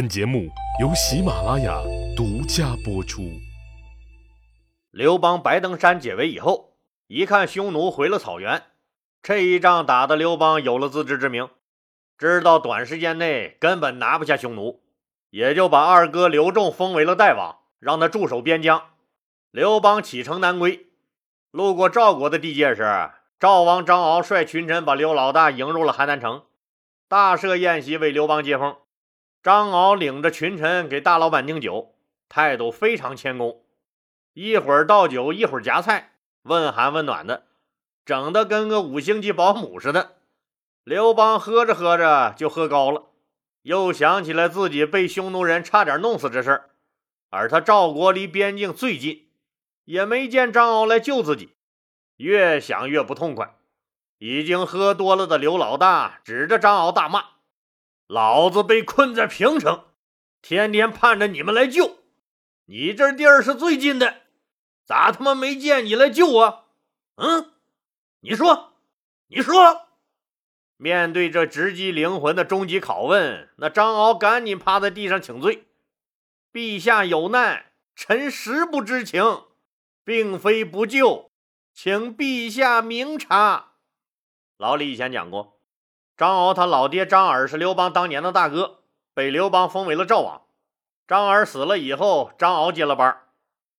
[0.00, 0.48] 本节目
[0.80, 1.78] 由喜马拉雅
[2.16, 3.20] 独家播出。
[4.90, 6.72] 刘邦白登山解围以后，
[7.06, 8.62] 一看匈奴回了草原，
[9.22, 11.50] 这一仗打的刘邦有了自知之明，
[12.16, 14.80] 知道短时间内根本拿不下匈奴，
[15.28, 18.82] 也就把二哥刘仲封为了代王，让他驻守边疆。
[19.50, 20.86] 刘邦启程南归，
[21.50, 26.44] 路过赵国的地界时，赵王张敖率群臣把刘老大迎入了邯郸城，
[27.06, 28.74] 大设宴席为刘邦接风。
[29.42, 31.94] 张敖领着群臣给大老板敬酒，
[32.28, 33.64] 态度非常谦恭，
[34.34, 36.12] 一会儿倒酒，一会儿夹菜，
[36.42, 37.46] 问寒问暖的，
[38.04, 40.16] 整的跟个五星级保姆似的。
[40.84, 43.04] 刘邦喝着喝着就喝高了，
[43.62, 46.70] 又想起来自己被匈奴人差点弄死这事儿，
[47.30, 49.30] 而他赵国离边境最近，
[49.86, 51.54] 也没见张敖来救自己，
[52.16, 53.56] 越想越不痛快。
[54.18, 57.24] 已经喝多了的刘老大指着张敖大骂。
[58.10, 59.84] 老子被困在平城，
[60.42, 61.98] 天天盼着你们来救。
[62.64, 64.22] 你这地儿是最近的，
[64.84, 66.64] 咋他妈没见你来救我？
[67.14, 67.52] 嗯，
[68.22, 68.72] 你说，
[69.28, 69.86] 你说。
[70.76, 75.68] 面对这直击灵魂的终极拷问，那张敖赶紧趴在地上请罪
[76.52, 79.44] ：“陛下有难，臣实不知情，
[80.02, 81.30] 并非不救，
[81.72, 83.74] 请陛下明察。”
[84.58, 85.59] 老李以前讲过。
[86.20, 88.80] 张敖他老爹张耳是刘邦当年的大哥，
[89.14, 90.42] 被刘邦封为了赵王。
[91.08, 93.22] 张耳死了以后，张敖接了班。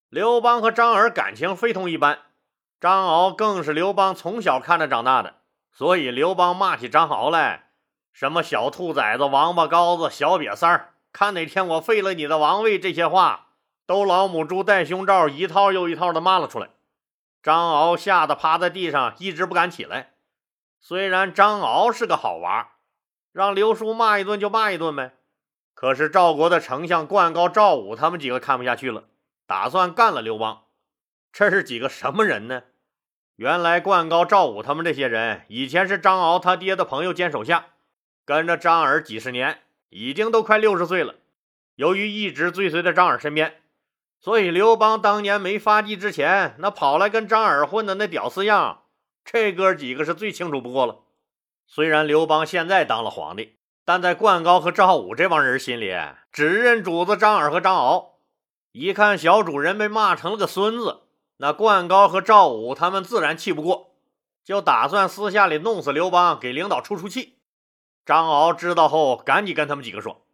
[0.10, 2.18] 刘邦和张耳感情非同一般，
[2.80, 5.36] 张敖更是刘邦从小看着长大的，
[5.72, 7.70] 所以刘邦骂起张敖来，
[8.12, 13.50] 什么小兔崽子、王八羔子、小瘪三儿，看哪天我废了你的王位，这些话
[13.86, 16.70] 都老母猪戴胸罩一套又一套的骂了出来。
[17.44, 20.14] 张敖吓得趴在地上，一直不敢起来。
[20.84, 22.72] 虽然张敖是个好娃，
[23.32, 25.14] 让刘叔骂一顿就骂一顿呗。
[25.76, 29.04] 可是赵国的丞相灌高、赵武他们几个看不下去了，
[29.46, 30.64] 打算干了刘邦。
[31.32, 32.64] 这是几个什么人呢？
[33.36, 37.68] 原来灌高、赵武他们这些人以前是张敖他爹的朋友兼手下，
[38.26, 41.16] 跟着张耳几十年，已经都快六十岁了。
[41.76, 43.62] 由于一直追随在张耳身边，
[44.20, 48.82] 所以刘邦当年没发迹之前，那跑来跟张耳混的那屌丝样。
[49.24, 51.00] 这哥几个是最清楚不过了。
[51.66, 55.96] 虽然刘邦现在当了皇帝，但在灌高和赵武这帮人心里，
[56.32, 58.20] 只认主子张耳和张敖。
[58.74, 61.02] 一看小主人被骂成了个孙子，
[61.38, 63.96] 那灌高和赵武他们自然气不过，
[64.44, 67.38] 就打算私下里弄死刘邦，给领导出出气。
[68.06, 70.26] 张敖知道后，赶紧跟他们几个说：“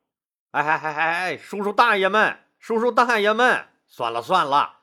[0.52, 4.78] 哎哎哎哎哎，叔叔大爷们，叔叔大爷们，算了算了，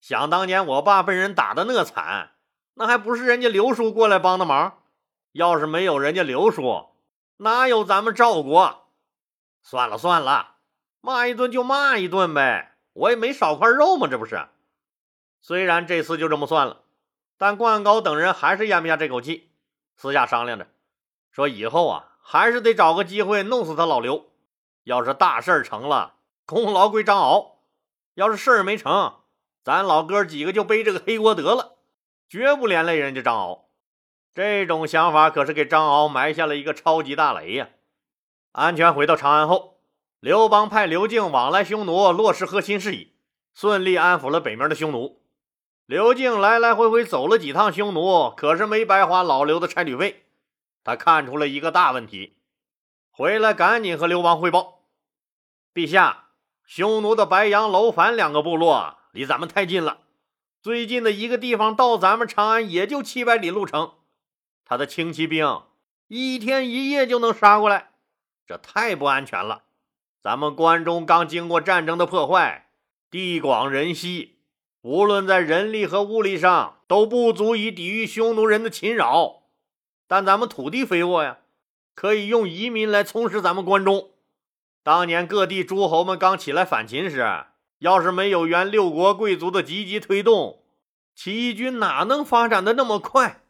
[0.00, 2.32] 想当年我爸被人打的那惨。”
[2.78, 4.82] 那还不是人家刘叔过来帮的忙？
[5.32, 6.90] 要是没有人家刘叔，
[7.38, 8.88] 哪有咱们赵国？
[9.62, 10.56] 算了算了，
[11.00, 14.46] 骂一顿就骂一顿呗，我也没少块肉嘛，这不是？
[15.40, 16.82] 虽然这次就这么算了，
[17.38, 19.50] 但灌高等人还是咽不下这口气，
[19.96, 20.66] 私下商量着，
[21.32, 24.26] 说以后啊，还是得找个机会弄死他老刘。
[24.84, 27.58] 要是大事成了，功劳归张敖；
[28.14, 29.20] 要是事儿没成，
[29.64, 31.75] 咱老哥几个就背这个黑锅得了。
[32.28, 33.68] 绝不连累人家张敖，
[34.34, 37.68] 这种想法可是给张敖埋下了一个超级大雷呀！
[38.50, 39.78] 安全回到长安后，
[40.18, 43.12] 刘邦派刘敬往来匈奴，落实核心事宜，
[43.54, 45.22] 顺利安抚了北面的匈奴。
[45.86, 50.24] 刘敬来来回回走了几趟匈奴，可是没白花老刘的差旅费。
[50.82, 52.38] 他看出了一个大问题，
[53.10, 54.80] 回来赶紧和刘邦汇报
[55.72, 56.30] ：“陛下，
[56.64, 59.98] 匈奴的白杨、楼烦两个部落离咱们太近了。”
[60.66, 63.92] 最近的一个地方到咱们长安也就七百里路程，
[64.64, 65.62] 他的轻骑兵
[66.08, 67.90] 一天一夜就能杀过来，
[68.48, 69.62] 这太不安全了。
[70.20, 72.70] 咱们关中刚经过战争的破坏，
[73.08, 74.40] 地广人稀，
[74.82, 79.44] 无论在人力和物力上都不足以抵御匈奴人的侵扰。
[80.08, 81.38] 但咱们土地肥沃呀，
[81.94, 84.10] 可以用移民来充实咱们关中。
[84.82, 87.44] 当年各地诸侯们刚起来反秦时。
[87.78, 90.62] 要是没有原六国贵族的积极推动，
[91.14, 93.42] 起义军哪能发展的那么快？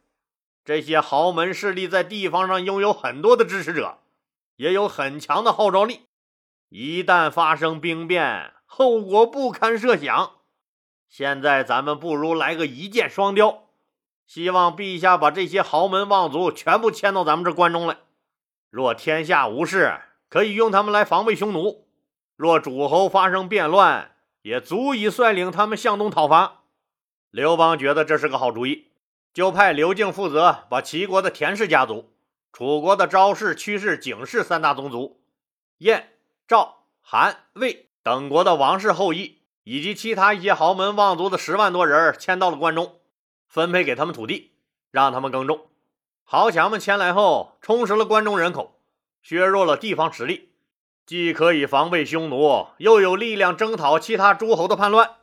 [0.65, 3.99] 这些豪门势力在地方上拥有很多的支持者，
[4.57, 6.01] 也有很强的号召力。
[6.67, 10.31] 一旦发生兵变，后果不堪设想。
[11.07, 13.69] 现在咱们不如来个一箭双雕，
[14.25, 17.95] 希望陛下把这些豪门望族全部迁到咱们这关中来。
[18.69, 21.85] 若天下无事，可以用他们来防备匈奴；
[22.35, 24.16] 若诸侯发生变乱，
[24.47, 26.61] 也足以率领他们向东讨伐。
[27.31, 28.87] 刘邦觉得这是个好主意，
[29.33, 32.13] 就派刘敬负责把齐国的田氏家族、
[32.53, 35.19] 楚国的昭氏、屈氏、景氏三大宗族、
[35.79, 36.13] 燕、
[36.47, 43.01] 赵、韩、魏等国的王室后裔，以及其他一些豪门望族的十万多人迁到了关中，
[43.49, 44.53] 分配给他们土地，
[44.91, 45.67] 让他们耕种。
[46.23, 48.79] 豪强们迁来后，充实了关中人口，
[49.21, 50.51] 削弱了地方实力，
[51.07, 55.15] 既可以防备匈奴，又有力量征讨其他诸侯的叛乱。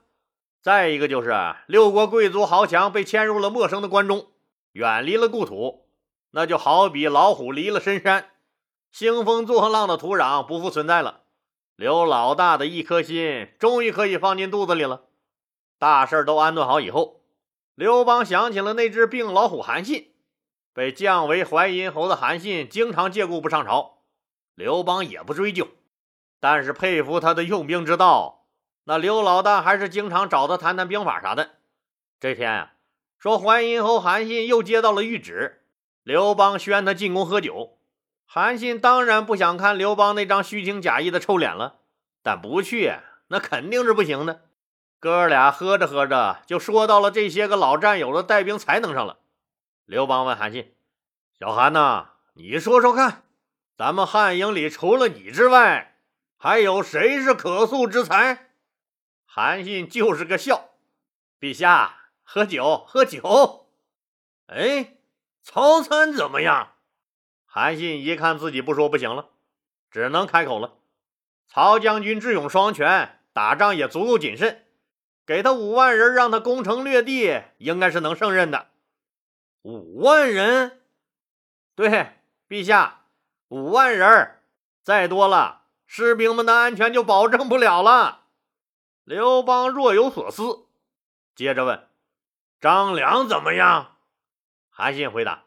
[0.62, 4.28] 再一个就是六国贵族豪强被迁入了陌生的关中，
[4.72, 5.86] 远离了故土，
[6.30, 8.30] 那就好比老虎离了深山，
[8.90, 11.20] 兴风作浪的土壤不复存在了。
[11.76, 15.02] 刘老大的一颗心终于可以放进肚子里了。
[15.78, 17.20] 大事都安顿好以后，
[17.74, 20.12] 刘邦想起了那只病老虎韩信，
[20.72, 23.93] 被降为淮阴侯的韩信经常借故不上朝，
[24.54, 25.68] 刘邦也不追究，
[26.40, 28.46] 但是佩服他的用兵之道。
[28.84, 31.52] 那刘老大还是经常找他谈谈兵法啥的。
[32.20, 32.72] 这天啊，
[33.18, 35.62] 说淮阴侯韩信又接到了谕旨，
[36.02, 37.78] 刘邦宣他进宫喝酒。
[38.26, 41.80] 韩信当然不想看刘邦那张虚情假意的臭脸了，
[42.22, 42.94] 但不去
[43.28, 44.42] 那肯定是不行的。
[45.00, 49.18] 哥俩喝着喝着就说到了这些个老战友的带兵才能上了。
[49.84, 50.74] 刘邦问韩信
[51.38, 53.22] ：“小韩呐，你说说看，
[53.76, 55.96] 咱们汉营里除了你之外，
[56.36, 58.50] 还有谁是可塑之才？”
[59.26, 60.70] 韩信就是个笑，
[61.40, 63.68] 陛下喝酒喝酒。
[64.46, 64.98] 哎，
[65.42, 66.74] 曹参怎么样？
[67.46, 69.30] 韩信一看自己不说不行了，
[69.90, 70.74] 只能开口了。
[71.46, 74.66] 曹将军智勇双全，打仗也足够谨慎，
[75.26, 78.68] 给他五万人，让他攻城略地，应该是能胜任的。
[79.62, 80.82] 五万人？
[81.74, 82.14] 对，
[82.48, 83.03] 陛下，
[83.54, 84.40] 五万人，
[84.82, 88.22] 再多了，士兵们的安全就保证不了了。
[89.04, 90.66] 刘邦若有所思，
[91.36, 91.86] 接着问
[92.60, 93.98] ：“张良怎么样？”
[94.70, 95.44] 韩信回答：“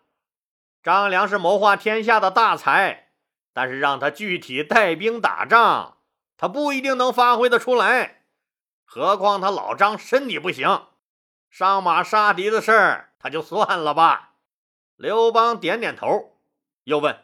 [0.81, 3.09] 张良是谋划天下的大才，
[3.51, 5.97] 但是让他具体带兵打仗，
[6.37, 8.23] 他不一定能发挥得出来。
[8.85, 10.87] 何况他老张身体不行，
[11.49, 14.35] 上马杀敌的事儿他就算了吧。”
[14.95, 16.37] 刘邦点点头，
[16.85, 17.19] 又问：“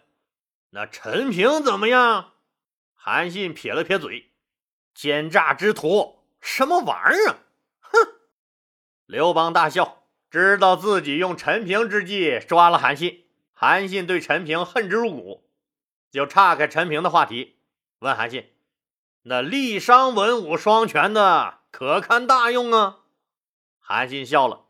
[0.73, 2.33] 那陈平怎么样？”
[2.93, 4.31] 韩信撇了撇嘴
[4.93, 7.37] ：“奸诈之徒。”什么玩意儿？
[7.79, 7.97] 哼！
[9.05, 13.25] 刘邦大笑，知道自己用陈平之计抓了韩信。
[13.53, 15.49] 韩信对陈平恨之入骨，
[16.11, 17.59] 就岔开陈平的话题，
[17.99, 18.51] 问韩信
[19.23, 22.99] ：“那郦商文武双全的，可堪大用啊？”
[23.79, 24.65] 韩信笑了：“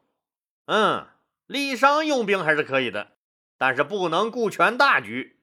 [0.68, 1.08] 嗯，
[1.48, 3.14] 郦商用兵还是可以的，
[3.58, 5.40] 但是不能顾全大局，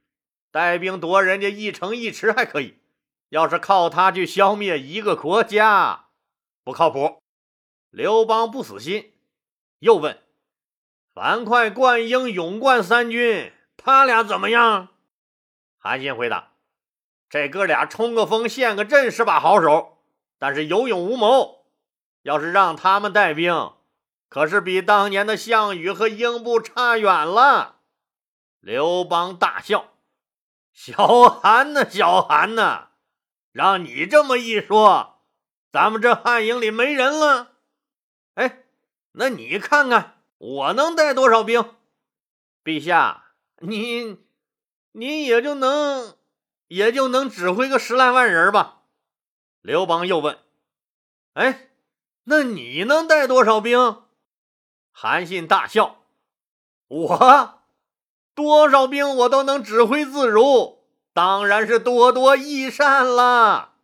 [0.51, 2.79] 带兵夺人家一城一池还可以，
[3.29, 6.07] 要是靠他去消灭一个国家。”
[6.65, 7.23] 不靠谱，
[7.91, 9.13] 刘邦不死心，
[9.79, 10.23] 又问
[11.15, 14.89] ：“樊哙、灌婴、勇冠三军，他俩怎么样？”
[15.79, 16.53] 韩信回答
[17.31, 19.99] ：“这哥俩冲个锋、陷个阵是把好手，
[20.39, 21.65] 但是有勇无谋。
[22.23, 23.73] 要是让他们带兵，
[24.29, 27.77] 可是比当年的项羽和英布差远了。”
[28.61, 29.90] 刘邦大笑
[30.73, 32.91] ：“小韩呐，小韩呐，
[33.53, 35.19] 让你这么一说。”
[35.73, 37.53] 咱们这汉营里没人了，
[38.35, 38.65] 哎，
[39.13, 41.77] 那你看看我能带多少兵？
[42.65, 44.27] 陛下，您
[44.91, 46.17] 您也就能
[46.67, 48.83] 也就能指挥个十来万人吧。
[49.61, 50.41] 刘邦又问
[51.35, 51.71] ：“哎，
[52.25, 54.03] 那你能带多少兵？”
[54.91, 56.05] 韩信大笑
[56.89, 57.60] ：“我
[58.43, 60.79] 多少兵我都能指挥自如，
[61.13, 63.75] 当然是多多益善啦。”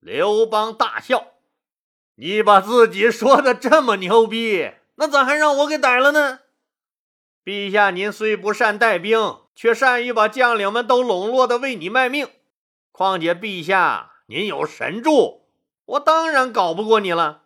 [0.00, 1.32] 刘邦大笑
[2.16, 6.40] ：“你把自己说的这么牛逼，那咋还让我给逮了呢？”
[7.44, 12.28] 陛下，您虽不善带兵，却善于把将领们都笼络的为你卖命。
[12.92, 15.46] 况且陛下您有神助，
[15.84, 17.42] 我当然搞不过你了。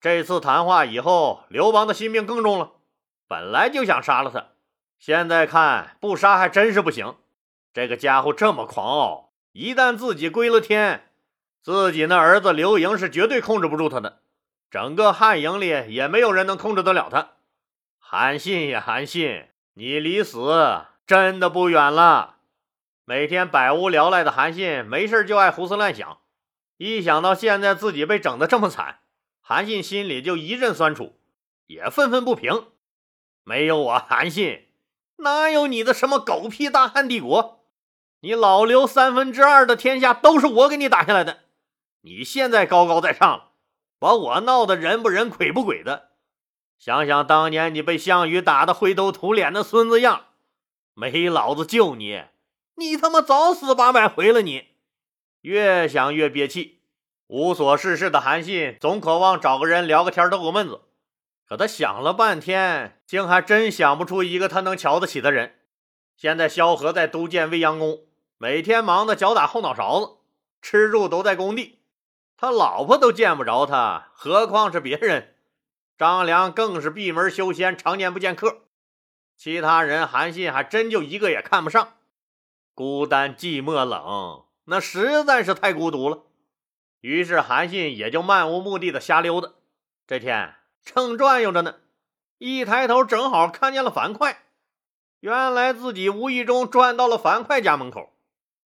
[0.00, 2.72] 这次谈话以后，刘邦的心病更重了。
[3.26, 4.48] 本来就想杀了他，
[5.04, 7.16] 现在看不杀还真是不行。
[7.74, 11.10] 这个家伙这么狂傲，一旦自己归了天。
[11.62, 14.22] 自己那儿子刘盈是绝对控制不住他的，
[14.70, 17.32] 整个汉营里也没有人能控制得了他。
[17.98, 22.36] 韩信呀，韩信，你离死真的不远了。
[23.04, 26.16] 每天百无聊赖的韩信，没事就爱胡思乱想。
[26.78, 29.00] 一想到现在自己被整得这么惨，
[29.42, 31.18] 韩信心里就一阵酸楚，
[31.66, 32.68] 也愤愤不平。
[33.42, 34.68] 没有我韩信，
[35.18, 37.60] 哪有你的什么狗屁大汉帝国？
[38.20, 41.40] 你老刘三分之二的天下都是我给你打下来的。
[42.00, 43.52] 你现在高高在上了，
[43.98, 46.10] 把我闹得人不人鬼不鬼的。
[46.78, 50.26] 想想当年你被项羽打得灰头土脸的孙子样，
[50.94, 52.24] 没老子救你，
[52.76, 54.42] 你他妈早死八百回了！
[54.42, 54.68] 你
[55.42, 56.80] 越想越憋气。
[57.26, 60.82] 无所事事的韩信总渴望找个人聊个天、逗个闷子，
[61.46, 65.60] 可他想了半天，竟还真想不出一个他能瞧得起的人。
[66.16, 68.00] 现在萧何在都建未央宫，
[68.38, 70.12] 每天忙得脚打后脑勺子，
[70.62, 71.80] 吃住都在工地，
[72.36, 75.34] 他老婆都见不着他，何况是别人？
[75.98, 78.62] 张良更是闭门修仙，常年不见客。
[79.36, 81.94] 其他人，韩信还真就一个也看不上，
[82.74, 86.22] 孤单寂寞冷，那实在是太孤独了。
[87.00, 89.50] 于是韩信也就漫无目的的瞎溜达。
[90.06, 91.76] 这天正转悠着呢，
[92.38, 94.36] 一抬头正好看见了樊哙。
[95.20, 98.12] 原来自己无意中转到了樊哙家门口。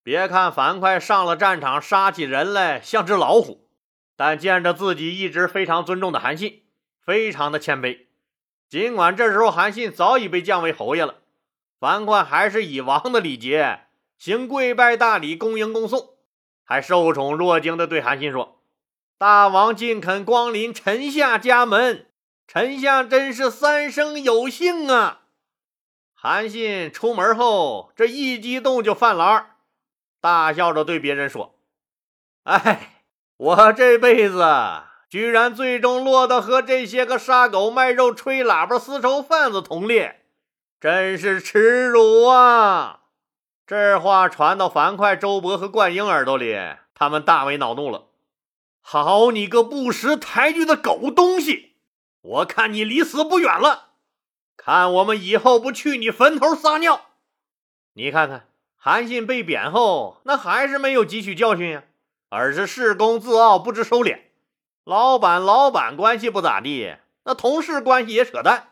[0.02, 3.68] 别看樊哙上了战场，杀起人来像只老虎，
[4.16, 6.64] 但见着自己一直非常尊重的韩信，
[7.06, 8.06] 非常的谦卑。
[8.70, 11.16] 尽管这时候韩信早已被降为侯爷了，
[11.78, 13.82] 樊哙还是以王的礼节
[14.18, 16.16] 行跪拜大礼，恭迎恭送，
[16.64, 18.57] 还受宠若惊的对韩信说
[19.18, 22.08] ：“大王尽肯光临臣下家门，
[22.48, 25.22] 臣下真是三生有幸啊！”
[26.14, 29.56] 韩信出门后，这一激动就犯了，
[30.22, 31.56] 大笑着对别人说
[32.44, 33.04] ：“哎，
[33.38, 34.46] 我这辈子……”
[35.10, 40.26] 居然最终落得和这些个杀狗卖肉、吹喇叭丝绸贩子同列，
[40.82, 43.04] 真是耻辱啊！
[43.66, 46.58] 这话传到樊哙、周勃和灌婴耳朵里，
[46.94, 48.07] 他们大为恼怒了。
[48.90, 51.74] 好你个不识抬举的狗东西，
[52.22, 53.90] 我看你离死不远了！
[54.56, 57.02] 看我们以后不去你坟头撒尿！
[57.96, 61.84] 你看看韩信被贬后，那还是没有汲取教训呀，
[62.30, 64.22] 而是恃功自傲，不知收敛。
[64.86, 68.70] 老板老板关系不咋地，那同事关系也扯淡。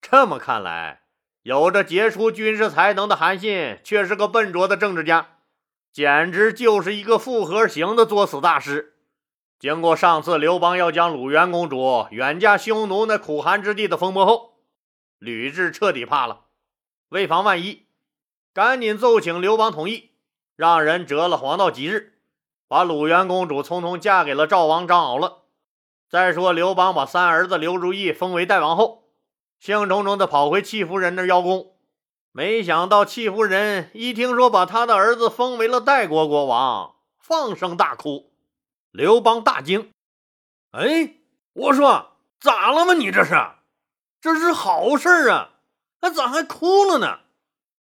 [0.00, 1.02] 这么看来，
[1.42, 5.36] 有着杰出军事才能的韩信却是个笨拙的政治家，
[5.92, 8.91] 简直就是一个复合型的作死大师。
[9.62, 14.54] 经过上次刘邦要将鲁元公主远嫁匈奴那苦寒之地的风波后，
[15.20, 16.46] 吕雉彻底怕了。
[17.10, 17.86] 为防万一，
[18.52, 20.10] 赶紧奏请刘邦同意，
[20.56, 22.14] 让人择了黄道吉日，
[22.66, 25.42] 把鲁元公主匆匆嫁给了赵王张敖了。
[26.10, 29.04] 再说，刘邦把三儿子刘如意封为代王后，
[29.60, 31.76] 兴冲冲的跑回戚夫人那邀功。
[32.32, 38.31] 没想到戚夫人一听说把他的儿子封为了代国国王，放声大哭。
[38.92, 39.90] 刘邦大惊
[40.72, 41.14] ：“哎，
[41.54, 42.92] 我说咋了吗？
[42.92, 43.34] 你这是？
[44.20, 45.50] 这是好事啊，
[46.02, 47.20] 那咋还哭了呢？”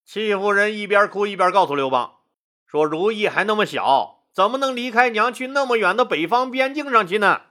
[0.05, 2.19] 戚夫人一边哭一边告诉刘邦
[2.65, 7.41] 说：“如意还那么小，怎么能离开娘去那么远的北方边境上去呢？”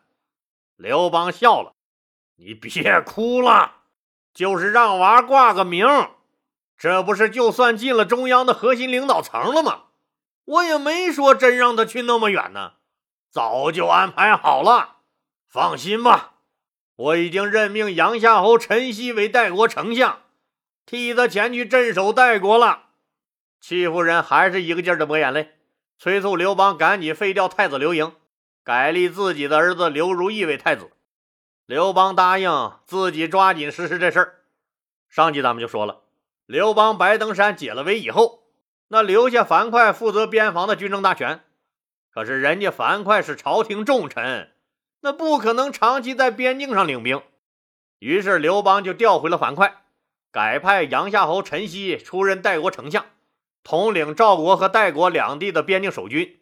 [0.76, 1.72] 刘邦笑了
[2.38, 3.82] ：“你别哭了，
[4.32, 5.84] 就是让娃挂个名，
[6.76, 9.86] 这不是就算进了中央的核心领导层了吗？
[10.44, 12.74] 我也没说真让他去那么远呢，
[13.30, 14.96] 早就安排好了。
[15.46, 16.34] 放心吧，
[16.96, 20.22] 我已经任命杨夏侯陈豨为代国丞相，
[20.84, 22.86] 替他前去镇守代国了。”
[23.60, 25.56] 戚夫人还是一个劲儿的抹眼泪，
[25.98, 28.14] 催促刘邦赶紧废掉太子刘盈。
[28.62, 30.90] 改立自己的儿子刘如意为太子，
[31.64, 34.34] 刘邦答应自己抓紧实施这事儿。
[35.08, 36.02] 上集咱们就说了，
[36.44, 38.42] 刘邦白登山解了围以后，
[38.88, 41.42] 那留下樊哙负责边防的军政大权。
[42.10, 44.50] 可是人家樊哙是朝廷重臣，
[45.00, 47.22] 那不可能长期在边境上领兵。
[47.98, 49.72] 于是刘邦就调回了樊哙，
[50.30, 53.06] 改派杨夏侯陈豨出任代国丞相，
[53.62, 56.38] 统领赵国和代国两地的边境守军。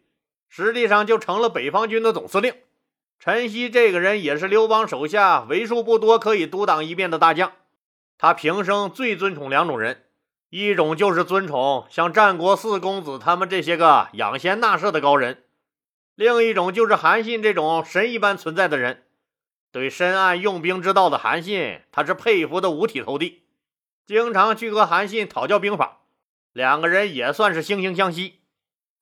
[0.49, 2.53] 实际上就成了北方军的总司令。
[3.19, 7.51] 陈豨这个人也是刘邦手下为数不多可以独当一面的大将。
[8.17, 10.05] 他平生最尊崇两种人，
[10.49, 15.43] 一种就是尊崇像战国四公子他们这些个养贤纳士的高人，
[16.17, 19.03] 另一种就是韩信这种神一般存在的人。
[19.71, 23.43] 对深谙用兵之道的韩信，他是佩服的五体投地，
[24.07, 25.99] 经常去和韩信讨教兵法，
[26.53, 28.41] 两个人也算是惺惺相惜。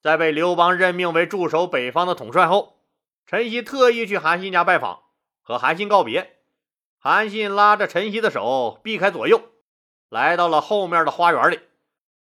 [0.02, 2.82] 在被刘邦任命为驻守北方的统帅后，
[3.26, 5.04] 陈豨特意去韩信家拜访，
[5.40, 6.36] 和韩信告别。
[6.98, 9.40] 韩信拉着陈豨的手，避开左右，
[10.10, 11.60] 来到了后面的花园里。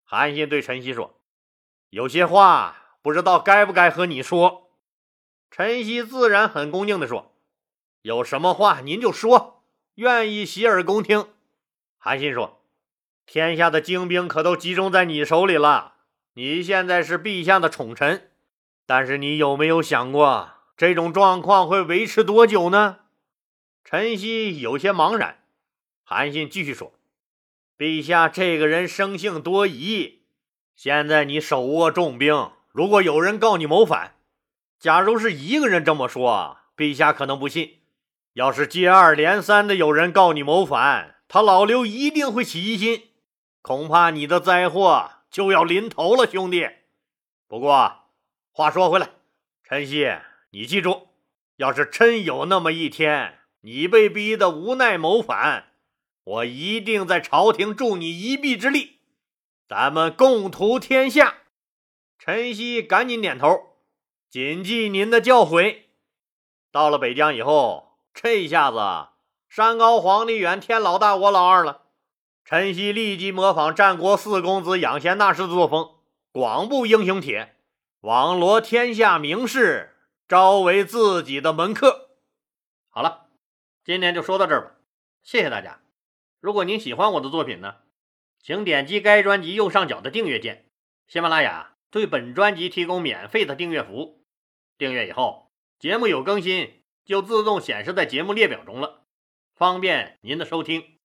[0.03, 1.21] 韩信对陈豨说
[1.89, 4.59] ：“有些话不知道该不该和你说。”
[5.55, 7.31] 陈曦自然很恭敬地说
[8.01, 9.62] ：“有什么话您就说，
[9.93, 11.27] 愿意洗耳恭听。”
[12.00, 12.63] 韩信说
[13.27, 15.93] ：“天下的精兵可都集中在你手里了。”
[16.33, 18.31] 你现在是陛下的宠臣，
[18.88, 23.01] 但是你有没有想过，这种状况会维持多久呢？
[23.83, 25.43] 陈曦有些茫然。
[26.03, 26.93] 韩信继续说
[27.77, 30.24] ：“陛下这个人生性多疑，
[30.75, 34.15] 现在你手握重兵，如果有人告你谋反，
[34.83, 37.79] 假如是一个人这么说，陛下可能不信；
[38.33, 43.11] 要是接二连三的有人告你谋反，他老刘一定会起疑心，
[43.61, 46.67] 恐怕你的灾祸就要临头了，兄弟。
[47.47, 48.09] 不过
[48.51, 49.11] 话说回来，
[49.63, 50.05] 陈曦，
[50.51, 51.07] 你记住，
[51.55, 55.67] 要是真有那么一天，你被逼得无奈谋反，
[56.25, 58.99] 我一定在朝廷助你一臂之力，
[59.65, 61.35] 咱们共图天下。
[62.19, 63.72] 陈曦赶紧点头，
[64.33, 65.83] 谨记您的教诲。
[66.71, 68.79] 到了北疆以后，这一下子
[69.47, 71.83] 山高皇帝远，天老大我老二了。
[72.43, 75.97] 陈曦立即模仿战国四公子养贤大师的作风，
[76.31, 77.57] 广布英雄帖，
[77.99, 79.97] 网罗天下名士，
[80.27, 82.09] 招为自己的门客。
[82.89, 83.27] 好了，
[83.85, 84.71] 今天就说到这儿吧，
[85.21, 85.81] 谢谢大家。
[86.39, 87.75] 如果您喜欢我的作品呢，
[88.41, 90.65] 请点击该专辑右上角的订阅键。
[91.07, 91.69] 喜马拉雅。
[91.91, 94.22] 对本专辑提供免费的订阅服务，
[94.77, 99.03] 订阅以后，节目有更新就自动显示在节目列表中了，
[99.55, 100.97] 方便您的收听。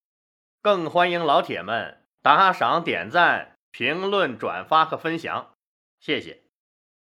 [0.61, 5.55] 更欢迎老铁们打赏、点赞、评论、转发和分享，
[6.01, 6.48] 谢谢。